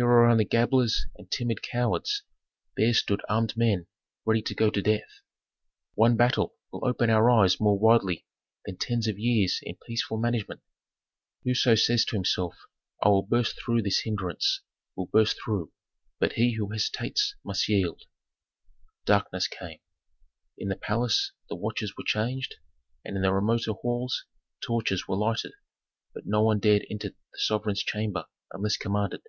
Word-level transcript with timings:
Here 0.00 0.06
are 0.06 0.26
only 0.28 0.44
gabblers 0.44 1.06
and 1.16 1.28
timid 1.28 1.60
cowards; 1.60 2.22
there 2.76 2.94
stood 2.94 3.20
armed 3.28 3.56
men 3.56 3.88
ready 4.24 4.42
to 4.42 4.54
go 4.54 4.70
to 4.70 4.80
death. 4.80 5.22
"One 5.94 6.16
battle 6.16 6.54
will 6.70 6.86
open 6.86 7.10
our 7.10 7.28
eyes 7.28 7.58
more 7.58 7.76
widely 7.76 8.24
than 8.64 8.76
tens 8.76 9.08
of 9.08 9.18
years 9.18 9.58
in 9.60 9.74
peaceful 9.84 10.16
management. 10.16 10.60
Whoso 11.42 11.74
says 11.74 12.04
to 12.04 12.14
himself, 12.14 12.54
'I 13.02 13.08
will 13.08 13.22
burst 13.24 13.58
through 13.60 13.82
this 13.82 14.02
hindrance,' 14.04 14.60
will 14.94 15.06
burst 15.06 15.42
through 15.42 15.64
it. 15.64 15.72
But 16.20 16.34
he 16.34 16.52
who 16.54 16.68
hesitates 16.70 17.34
must 17.44 17.68
yield." 17.68 18.02
Darkness 19.04 19.48
came. 19.48 19.80
In 20.56 20.68
the 20.68 20.76
palace 20.76 21.32
the 21.48 21.56
watches 21.56 21.96
were 21.96 22.04
changed, 22.06 22.54
and 23.04 23.16
in 23.16 23.22
the 23.22 23.34
remoter 23.34 23.72
halls 23.72 24.26
torches 24.60 25.08
were 25.08 25.16
lighted. 25.16 25.54
But 26.14 26.24
no 26.24 26.44
one 26.44 26.60
dared 26.60 26.86
enter 26.88 27.08
the 27.08 27.16
sovereign's 27.38 27.82
chamber 27.82 28.26
unless 28.52 28.76
commanded. 28.76 29.22